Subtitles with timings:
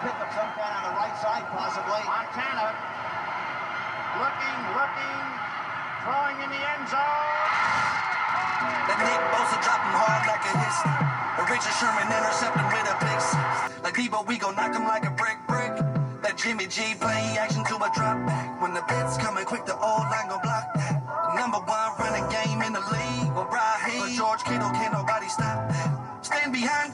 [0.00, 2.00] pick of some kind on the right side, possibly.
[2.08, 2.72] Montana
[4.16, 5.24] looking, looking,
[6.08, 7.28] throwing in the end zone.
[8.88, 10.92] That Nick Bosa dropping hard like a hissy.
[11.36, 13.20] A Richard Sherman intercepting with a pick.
[13.84, 15.76] Like Deebo, we gon' knock him like a brick brick.
[16.24, 18.60] That Jimmy G play action to a drop back.
[18.60, 21.04] When the blitz coming quick, the old line gon' block that.
[21.36, 23.32] Number one running game in the league.
[23.36, 26.24] With Raheem or George Kittle, can't nobody stop that.
[26.24, 26.92] Stand behind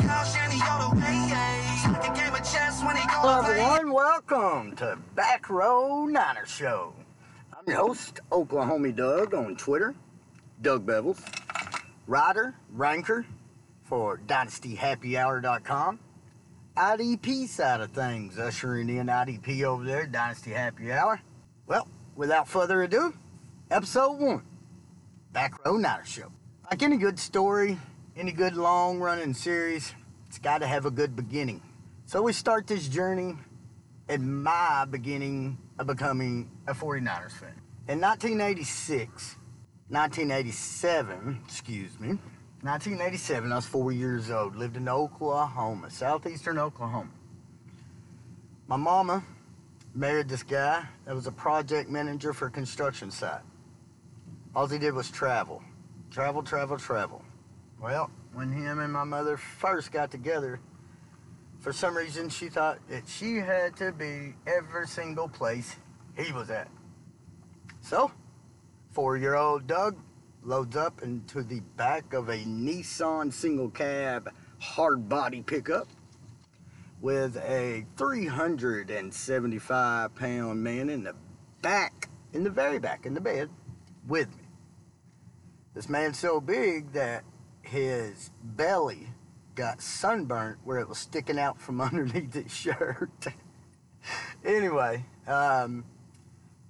[3.28, 3.90] Hello, everyone.
[3.90, 6.94] Welcome to Back Row Niner Show.
[7.52, 9.96] I'm your host, Oklahomie Doug, on Twitter,
[10.62, 11.20] Doug Bevels,
[12.06, 13.26] writer, ranker
[13.82, 15.98] for DynastyHappyHour.com.
[16.76, 21.20] IDP side of things, ushering in IDP over there, Dynasty Happy Hour.
[21.66, 23.12] Well, without further ado,
[23.72, 24.44] episode one,
[25.32, 26.30] Back Row Niner Show.
[26.70, 27.76] Like any good story,
[28.16, 29.92] any good long running series,
[30.28, 31.60] it's got to have a good beginning.
[32.08, 33.34] So we start this journey
[34.08, 37.60] at my beginning of becoming a 49ers fan.
[37.88, 39.34] In 1986,
[39.88, 42.10] 1987, excuse me,
[42.62, 47.10] 1987, I was four years old, lived in Oklahoma, southeastern Oklahoma.
[48.68, 49.24] My mama
[49.92, 53.42] married this guy that was a project manager for a construction site.
[54.54, 55.60] All he did was travel,
[56.12, 57.24] travel, travel, travel.
[57.80, 60.60] Well, when him and my mother first got together,
[61.66, 65.74] for some reason she thought that she had to be every single place
[66.16, 66.68] he was at.
[67.80, 68.12] So,
[68.92, 69.96] four year old Doug
[70.44, 75.88] loads up into the back of a Nissan single cab hard body pickup
[77.00, 81.16] with a 375 pound man in the
[81.62, 83.50] back, in the very back, in the bed
[84.06, 84.44] with me.
[85.74, 87.24] This man's so big that
[87.62, 89.08] his belly
[89.56, 93.10] got sunburnt where it was sticking out from underneath his shirt.
[94.44, 95.84] anyway, um,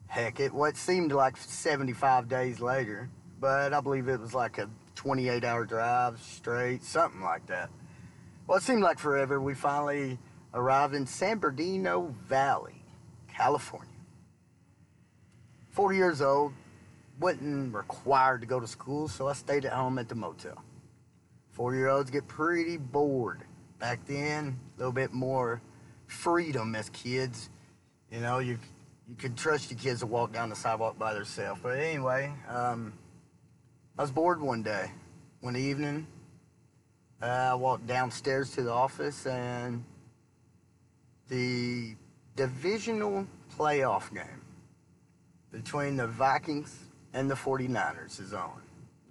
[0.07, 4.71] heck, it what seemed like 75 days later, but I believe it was like a
[4.95, 7.69] 28 hour drive straight, something like that.
[8.47, 9.41] Well, it seemed like forever.
[9.41, 10.19] We finally
[10.55, 12.83] arrived in San Bernardino Valley,
[13.29, 13.91] California.
[15.73, 16.55] 40 years old,
[17.19, 20.63] wasn't required to go to school, so I stayed at home at the motel.
[21.57, 23.41] Four year olds get pretty bored.
[23.79, 25.63] Back then, a little bit more
[26.07, 27.49] freedom as kids.
[28.13, 28.59] You know, you
[29.09, 31.59] you could trust your kids to walk down the sidewalk by themselves.
[31.63, 32.93] But anyway, um,
[33.97, 34.91] I was bored one day.
[35.41, 36.07] One evening,
[37.23, 39.83] uh, I walked downstairs to the office and
[41.31, 41.97] the
[42.37, 44.43] divisional playoff game
[45.51, 46.77] between the Vikings
[47.15, 48.61] and the 49ers is on.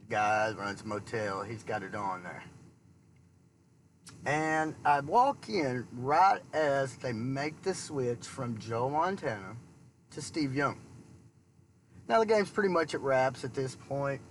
[0.10, 2.44] Guy runs a motel, he's got it on there.
[4.26, 9.56] And I walk in right as they make the switch from Joe Montana
[10.12, 10.80] to Steve Young.
[12.08, 14.22] Now the game's pretty much at wraps at this point,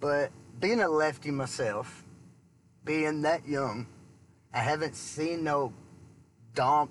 [0.00, 2.04] but being a lefty myself,
[2.84, 3.86] being that young,
[4.52, 5.72] I haven't seen no
[6.54, 6.90] dom-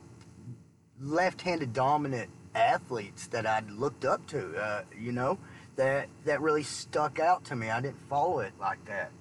[1.00, 4.56] left-handed dominant athletes that I'd looked up to.
[4.56, 5.38] Uh, you know,
[5.76, 7.70] that that really stuck out to me.
[7.70, 9.12] I didn't follow it like that,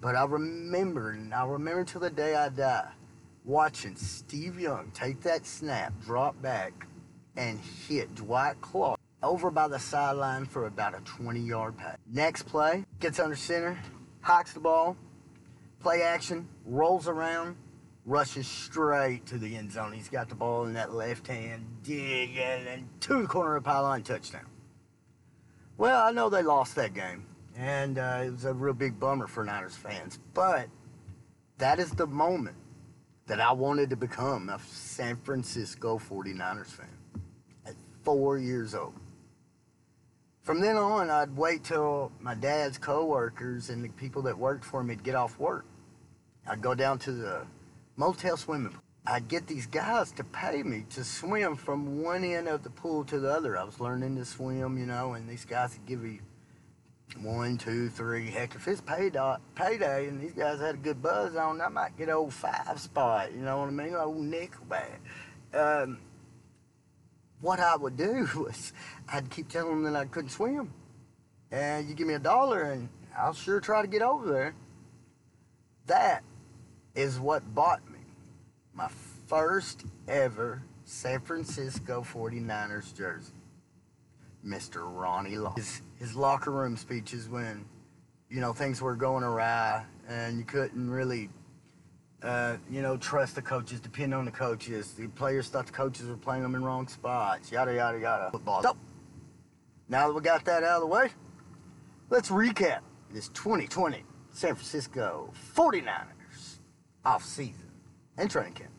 [0.00, 2.88] but I remember, and I remember till the day I die,
[3.44, 6.86] watching Steve Young take that snap, drop back,
[7.36, 11.96] and hit Dwight Clark over by the sideline for about a 20-yard pass.
[12.12, 13.78] Next play, gets under center,
[14.20, 14.96] hikes the ball,
[15.80, 17.56] play action, rolls around,
[18.04, 19.92] rushes straight to the end zone.
[19.92, 23.64] He's got the ball in that left hand, dig it, and to the corner of
[23.64, 24.46] the pylon, touchdown.
[25.78, 27.24] Well, I know they lost that game,
[27.56, 30.18] and uh, it was a real big bummer for Niners fans.
[30.34, 30.66] But
[31.58, 32.56] that is the moment
[33.28, 36.88] that I wanted to become a San Francisco 49ers fan
[37.64, 38.94] at four years old.
[40.42, 44.80] From then on, I'd wait till my dad's coworkers and the people that worked for
[44.80, 45.64] him would get off work.
[46.48, 47.46] I'd go down to the
[47.94, 48.82] motel swimming pool.
[49.10, 53.04] I'd get these guys to pay me to swim from one end of the pool
[53.04, 53.56] to the other.
[53.56, 56.20] I was learning to swim, you know, and these guys would give me
[57.22, 58.30] one, two, three.
[58.30, 61.96] Heck, if it's payday, payday and these guys had a good buzz on, I might
[61.96, 63.94] get old five spot, you know what I mean?
[63.94, 64.98] Old nickelback.
[65.54, 65.98] Um,
[67.40, 68.74] what I would do was
[69.10, 70.70] I'd keep telling them that I couldn't swim.
[71.50, 74.54] And you give me a dollar and I'll sure try to get over there.
[75.86, 76.22] That
[76.94, 77.80] is what bought
[78.78, 78.88] my
[79.26, 83.32] first ever San Francisco 49ers jersey.
[84.46, 84.82] Mr.
[84.84, 85.58] Ronnie Lott.
[85.58, 87.66] His, his locker room speeches when,
[88.30, 91.28] you know, things were going awry and you couldn't really
[92.22, 94.92] Uh, you know, trust the coaches, depend on the coaches.
[94.92, 97.52] The players thought the coaches were playing them in wrong spots.
[97.52, 98.30] Yada yada yada.
[98.32, 98.62] Football.
[98.62, 98.76] So,
[99.88, 101.10] now that we got that out of the way,
[102.10, 102.80] let's recap
[103.12, 104.02] this 2020
[104.32, 106.58] San Francisco 49ers
[107.04, 107.67] off season
[108.18, 108.70] and training camp.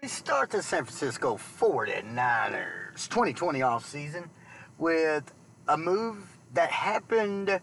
[0.00, 4.28] We start the San Francisco 49ers 2020 off season
[4.76, 5.32] with
[5.66, 6.18] a move
[6.52, 7.58] that happened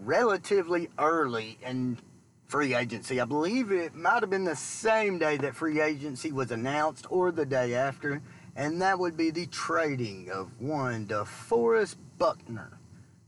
[0.00, 1.98] relatively early in
[2.46, 3.20] free agency.
[3.20, 7.32] I believe it might have been the same day that free agency was announced or
[7.32, 8.22] the day after,
[8.54, 12.78] and that would be the trading of one DeForest Buckner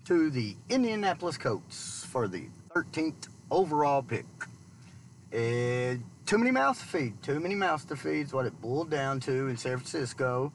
[0.05, 4.25] to the Indianapolis Colts for the 13th overall pick.
[5.33, 7.23] Uh, too many mouths to feed.
[7.23, 10.53] Too many mouths to feed is what it boiled down to in San Francisco.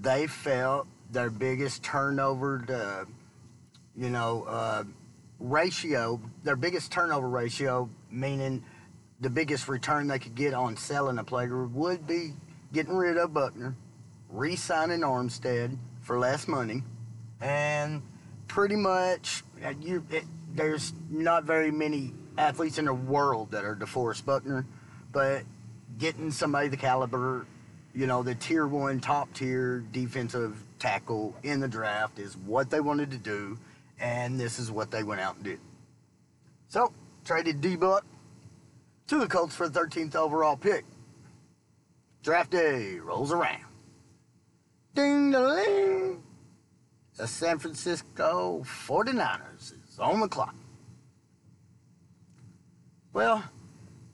[0.00, 3.06] They felt their biggest turnover, to,
[3.96, 4.84] you know, uh,
[5.38, 8.64] ratio, their biggest turnover ratio, meaning
[9.20, 12.32] the biggest return they could get on selling a player, would be
[12.72, 13.76] getting rid of Buckner,
[14.28, 16.82] re signing Armstead for less money,
[17.40, 18.02] and
[18.48, 23.74] pretty much uh, you, it, there's not very many athletes in the world that are
[23.74, 24.66] DeForest Buckner,
[25.12, 25.42] but
[25.98, 27.46] getting somebody the caliber,
[27.94, 32.80] you know, the tier one, top tier defensive tackle in the draft is what they
[32.80, 33.58] wanted to do
[34.00, 35.60] and this is what they went out and did.
[36.68, 36.92] So,
[37.24, 38.04] traded D Buck
[39.06, 40.84] to the Colts for the 13th overall pick.
[42.22, 43.64] Draft day rolls around.
[44.94, 46.22] Ding ding.
[47.16, 50.54] The San Francisco 49ers is on the clock.
[53.12, 53.44] Well,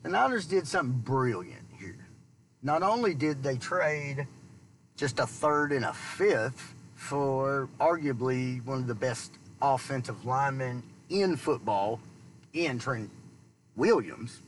[0.03, 2.07] the Niners did something brilliant here.
[2.61, 4.27] Not only did they trade
[4.95, 11.35] just a third and a fifth for arguably one of the best offensive linemen in
[11.35, 11.99] football
[12.53, 13.09] in Trent
[13.75, 14.41] Williams.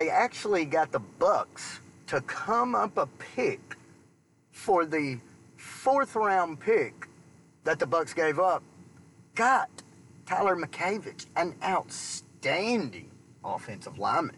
[0.00, 1.78] They actually got the Bucs
[2.08, 3.76] to come up a pick
[4.50, 5.18] for the
[5.56, 7.06] fourth round pick
[7.66, 8.62] that the Bucs gave up.
[9.34, 9.70] Got
[10.24, 13.10] Tyler McKivitz, an outstanding
[13.44, 14.36] offensive lineman.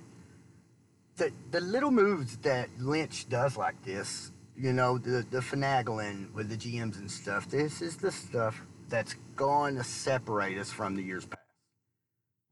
[1.17, 6.49] The the little moves that Lynch does like this you know, the, the finagling with
[6.49, 7.49] the GMs and stuff.
[7.49, 11.41] This is the stuff that's going to separate us from the years past.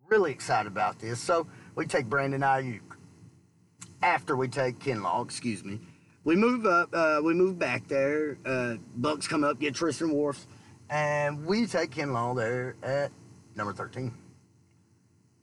[0.08, 1.19] Really excited about this.
[1.19, 2.81] So we take Brandon Aiyuk.
[4.02, 5.81] After we take Kinlaw, excuse me,
[6.23, 6.90] we move up.
[6.93, 8.38] Uh, we move back there.
[8.44, 10.46] Uh, Bucs come up, get Tristan Wirfs,
[10.91, 13.11] and we take Kinlaw there at
[13.55, 14.12] number 13.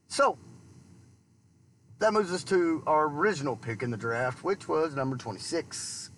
[0.07, 0.37] So
[1.99, 6.11] that moves us to our original pick in the draft, which was number 26.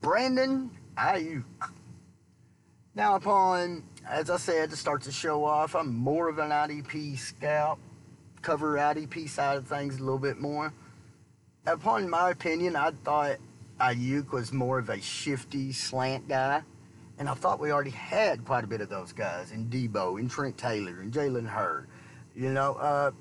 [0.00, 1.44] Brandon Aiyuk.
[2.94, 7.18] Now, upon, as I said, to start the show off, I'm more of an IDP
[7.18, 7.78] scout,
[8.40, 10.72] cover IDP side of things a little bit more.
[11.66, 13.36] Upon my opinion, I thought
[13.80, 16.62] Aiyuk was more of a shifty slant guy.
[17.18, 20.30] And I thought we already had quite a bit of those guys in Deebo and
[20.30, 21.88] Trent Taylor, and Jalen Hurd.
[22.34, 23.12] You know, uh,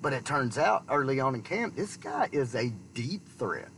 [0.00, 3.68] but it turns out early on in camp, this guy is a deep threat.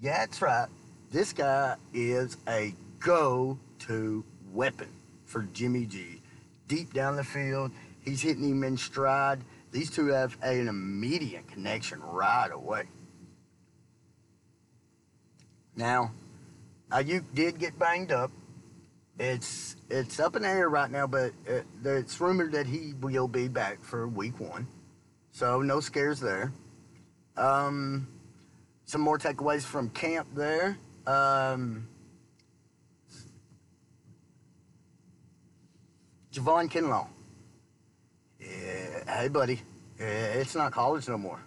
[0.00, 0.68] Yeah, that's right
[1.10, 4.88] this guy is a go to weapon
[5.24, 6.20] for Jimmy G.
[6.68, 7.70] Deep down the field,
[8.04, 9.40] he's hitting him in stride.
[9.70, 12.84] These two have an immediate connection right away.
[15.76, 16.12] Now,
[16.90, 18.30] Aiyuk did get banged up.
[19.18, 23.28] It's it's up in the air right now, but it, it's rumored that he will
[23.28, 24.66] be back for week one.
[25.30, 26.52] So no scares there.
[27.36, 28.08] Um,
[28.84, 30.78] some more takeaways from camp there.
[31.06, 31.88] Um,
[36.32, 37.08] Javon Kinlaw.
[38.38, 39.62] Yeah, hey, buddy.
[39.98, 41.40] It's not college no more.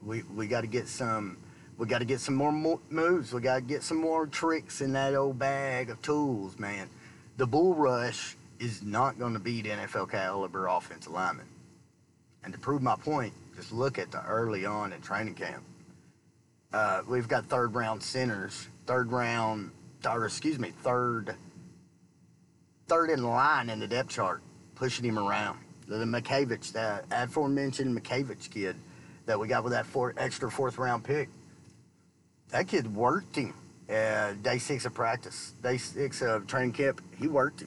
[0.00, 1.38] We we got to get some.
[1.78, 2.52] We got to get some more
[2.90, 3.32] moves.
[3.32, 6.88] We got to get some more tricks in that old bag of tools, man.
[7.36, 11.46] The bull rush is not going to beat NFL caliber offensive linemen.
[12.44, 15.62] And to prove my point, just look at the early on in training camp.
[16.72, 19.70] Uh, we've got third round centers third round,
[20.06, 21.34] or excuse me, third,
[22.88, 24.42] third in line in the depth chart,
[24.74, 25.58] pushing him around.
[25.88, 28.76] The, the that aforementioned McKivitz kid
[29.26, 31.28] that we got with that four, extra fourth round pick,
[32.50, 33.54] that kid worked him.
[33.92, 37.64] Day six of practice, day six of training camp, he worked.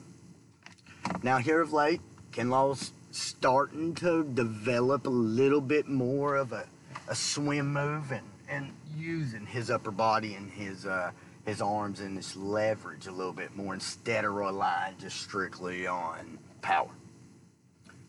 [1.22, 2.02] Now here of late,
[2.32, 6.66] Kinlaw's starting to develop a little bit more of a,
[7.10, 11.12] a swim move and, and using his upper body and his uh,
[11.46, 16.40] his arms and his leverage a little bit more instead of relying just strictly on
[16.64, 16.90] power.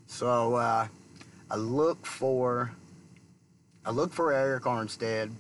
[0.07, 0.89] So uh,
[1.51, 2.73] I look for
[3.85, 5.33] I look for Arik Armstead.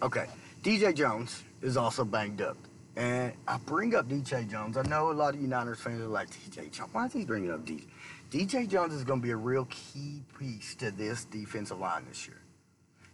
[0.00, 0.26] Okay,
[0.62, 2.56] DJ Jones is also banged up.
[2.96, 4.76] And I bring up DJ Jones.
[4.76, 7.50] I know a lot of United fans are like, DJ Jones, why is he bringing
[7.50, 7.86] up DJ?
[8.30, 12.26] DJ Jones is going to be a real key piece to this defensive line this
[12.26, 12.40] year.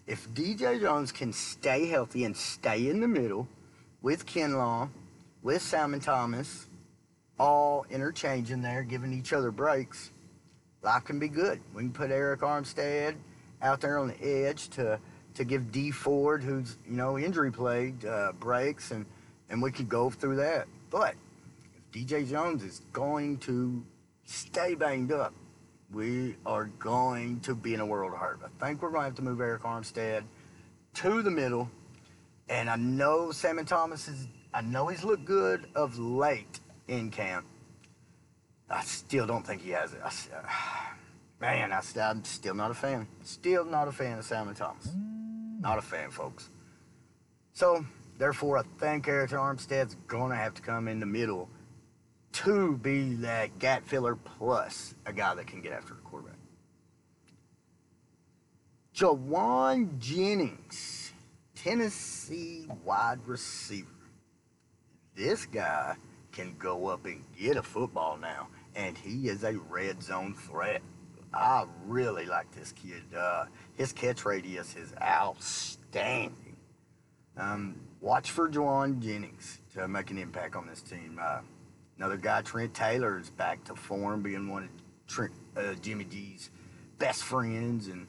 [0.07, 3.47] If DJ Jones can stay healthy and stay in the middle
[4.01, 4.89] with Kinlaw,
[5.43, 6.67] with Solomon Thomas,
[7.39, 10.11] all interchanging there, giving each other breaks,
[10.83, 11.61] life can be good.
[11.75, 13.17] We can put Arik Armstead
[13.61, 14.99] out there on the edge to
[15.35, 19.07] to give Dee Ford, who's you know injury plagued, uh, breaks, and
[19.51, 20.67] and we could go through that.
[20.91, 21.15] But
[21.77, 23.85] if DJ Jones is going to
[24.25, 25.33] stay banged up,
[25.93, 28.41] we are going to be in a world of hurt.
[28.45, 30.25] I think we're going to have to move Arik Armstead
[30.95, 31.71] to the middle.
[32.51, 37.47] And I know Solomon Thomas is, I know he's looked good of late in camp.
[38.71, 40.01] I still don't think he has it.
[40.03, 40.29] I, s-
[41.41, 43.07] man, I, I'm still not a fan.
[43.23, 44.89] Still not a fan of Solomon Thomas.
[45.61, 46.51] Not a fan, folks.
[47.53, 47.85] So,
[48.19, 51.49] therefore, I think Arik Armstead's going to have to come in the middle
[52.33, 56.37] to be that gap filler plus a guy that can get after the quarterback.
[58.95, 61.13] Jauan Jennings,
[61.55, 63.89] Tennessee wide receiver.
[65.17, 65.97] This guy
[66.33, 70.83] can go up and get a football now, and he is a red zone threat.
[71.33, 73.03] I really like this kid.
[73.17, 73.45] Uh,
[73.75, 76.57] his catch radius is outstanding.
[77.37, 81.19] Um, watch for Jauan Jennings to make an impact on this team.
[81.23, 81.41] Uh,
[81.97, 84.71] another guy, Trent Taylor, is back to form, being one of
[85.07, 86.51] Trent, uh, Jimmy G's
[86.99, 88.09] best friends and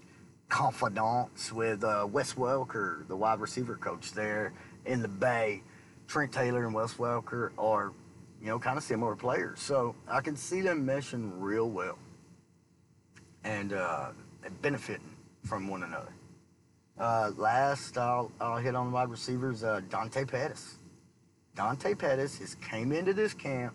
[0.49, 4.53] confidants with uh, Wes Welker, the wide receiver coach there
[4.85, 5.61] in the Bay.
[6.07, 7.93] Trent Taylor and Wes Welker are,
[8.41, 9.59] you know, kind of similar players.
[9.59, 11.99] So I can see them meshing real well
[13.43, 14.09] and uh,
[14.61, 15.15] benefiting
[15.45, 16.13] from one another.
[16.99, 20.77] Uh, last, I'll, I'll hit on the wide receivers, uh, Dante Pettis.
[21.55, 23.73] Dante Pettis has came into this camp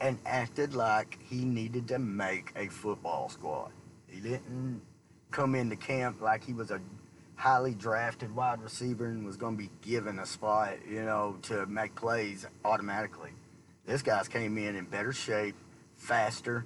[0.00, 3.72] and acted like he needed to make a football squad.
[4.06, 4.80] He didn't
[5.30, 6.80] come into camp like he was a
[7.36, 11.66] highly drafted wide receiver and was going to be given a spot, you know, to
[11.66, 13.30] make plays automatically.
[13.86, 15.54] This guy's came in in better shape,
[15.96, 16.64] faster.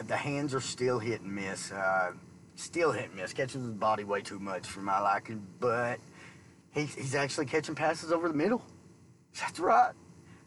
[0.00, 1.70] The hands are still hit and miss.
[1.70, 2.12] Uh,
[2.54, 3.32] still hit and miss.
[3.32, 6.00] Catches his body way too much for my liking, but
[6.72, 8.62] he's, he's actually catching passes over the middle.
[9.38, 9.92] That's right.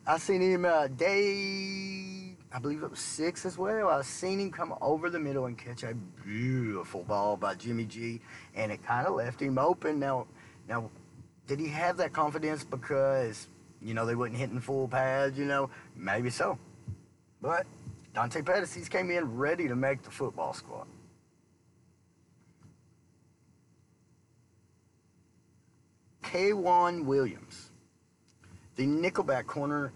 [0.08, 3.88] I seen him uh, day, I believe it was six as well.
[3.88, 8.22] I seen him come over the middle and catch a beautiful ball by Jimmy G,
[8.54, 10.00] and it kind of left him open.
[10.00, 10.28] Now,
[10.68, 10.92] now,
[11.48, 13.48] did he have that confidence because
[13.82, 15.38] you know they wasn't hitting full pads?
[15.38, 16.60] You know, maybe so.
[17.42, 17.66] But
[18.16, 20.88] Dante Pettis, came in ready to make the football squad.
[26.24, 27.72] K'Waun Williams,
[28.78, 29.92] the nickelback corner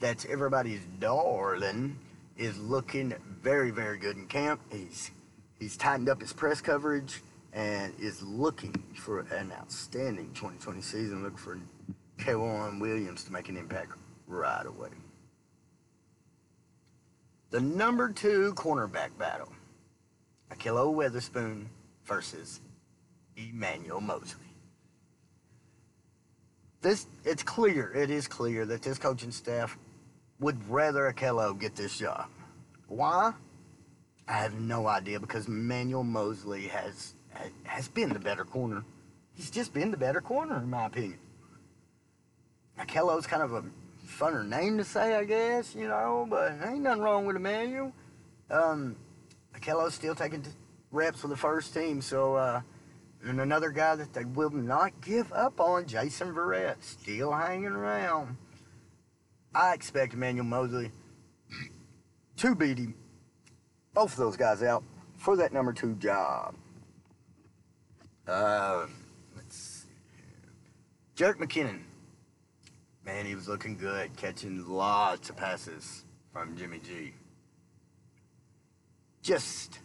[0.00, 1.98] that's everybody's darling,
[2.36, 4.60] is looking very, very good in camp.
[4.70, 5.10] He's
[5.58, 7.22] he's tightened up his press coverage
[7.54, 11.22] and is looking for an outstanding 2020 season.
[11.22, 11.58] Looking for
[12.18, 13.92] K'Waun Williams to make an impact
[14.26, 14.90] right away.
[17.50, 19.52] The number two cornerback battle,
[20.50, 21.70] Ahkello Witherspoon
[22.04, 22.60] versus
[23.36, 24.46] Emmanuel Moseley
[26.86, 29.76] this it's clear, it is clear that this coaching staff
[30.38, 32.28] would rather Ahkello get this job.
[32.86, 33.32] Why?
[34.28, 37.14] I have no idea because Manuel Moseley has
[37.64, 38.84] has been the better corner.
[39.34, 41.18] He's just been the better corner in my opinion.
[42.78, 43.64] Ahkello's kind of a
[44.06, 47.92] funner name to say, I guess, you know, but ain't nothing wrong with Emmanuel.
[48.50, 48.96] Um,
[49.54, 50.50] Ahkello's still taking t-
[50.90, 52.60] reps with the first team, so uh,
[53.24, 58.36] and another guy that they will not give up on, Jason Verrett, still hanging around.
[59.54, 60.90] I expect Emmanuel Moseley
[62.36, 62.94] to beat him.
[63.94, 64.84] Both of those guys out
[65.16, 66.54] for that number two job.
[68.28, 68.86] Uh,
[69.34, 69.88] let's see.
[71.16, 71.85] Jerick McKinnon.
[73.16, 76.04] Man, he was looking good, catching lots of passes
[76.34, 77.14] from Jimmy G.
[79.22, 79.78] Just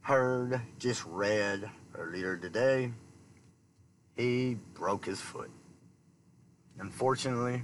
[0.00, 2.90] heard, just read earlier today,
[4.16, 5.50] he broke his foot.
[6.78, 7.62] Unfortunately,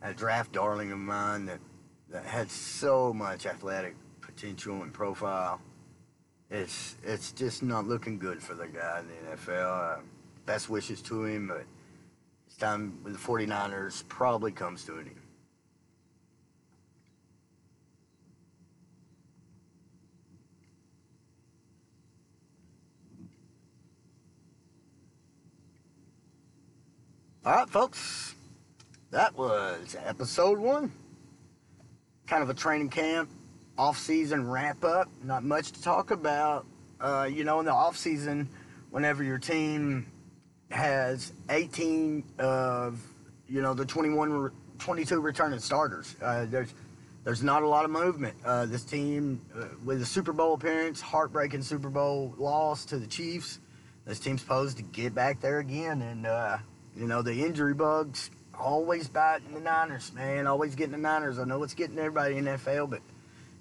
[0.00, 1.60] a draft darling of mine that,
[2.08, 5.60] that had so much athletic potential and profile,
[6.50, 9.98] it's it's just not looking good for the guy in the NFL.
[9.98, 10.00] Uh,
[10.46, 11.66] best wishes to him, but
[12.58, 15.16] Time with the 49ers probably comes to an end.
[27.44, 28.34] All right, folks,
[29.10, 30.90] that was episode one.
[32.26, 33.28] Kind of a training camp,
[33.76, 35.08] off-season wrap-up.
[35.22, 36.64] Not much to talk about.
[36.98, 38.48] Uh, you know, in the off-season,
[38.90, 40.06] whenever your team
[40.70, 43.00] has 18 of,
[43.48, 46.74] you know, the 21, 22 returning starters, uh, there's
[47.24, 48.36] there's not a lot of movement.
[48.44, 53.06] Uh, this team, uh, with a Super Bowl appearance, heartbreaking Super Bowl loss to the
[53.06, 53.60] Chiefs,
[54.04, 56.02] this team's supposed to get back there again.
[56.02, 56.58] And, uh,
[56.94, 60.46] you know, the injury bugs always biting the Niners, man.
[60.46, 61.38] Always getting the Niners.
[61.38, 63.00] I know it's getting everybody in the NFL, but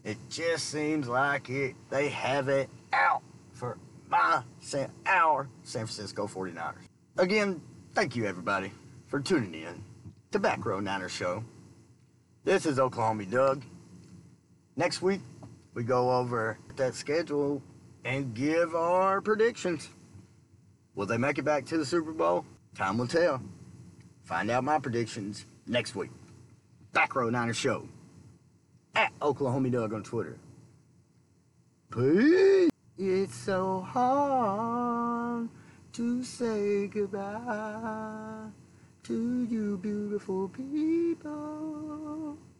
[0.04, 1.76] it just seems like it.
[1.90, 3.22] they have it out
[3.54, 3.78] for
[4.10, 6.76] my, San, our San Francisco 49ers.
[7.18, 7.62] Again,
[7.94, 8.72] thank you, everybody,
[9.06, 9.84] for tuning in
[10.32, 11.44] to Back Row Niners Show.
[12.44, 13.62] This is Oklahomie Doug.
[14.76, 15.22] Next week,
[15.76, 17.62] we go over that schedule
[18.04, 19.90] and give our predictions.
[20.96, 22.46] Will they make it back to the Super Bowl?
[22.74, 23.40] Time will tell.
[24.24, 26.10] Find out my predictions next week.
[26.94, 27.88] Back Row Niners Show.
[28.96, 30.40] At Oklahomie Doug on Twitter.
[31.92, 32.72] Peace.
[32.98, 35.03] It's so hard
[35.94, 38.48] to say goodbye
[39.04, 42.36] to you beautiful people.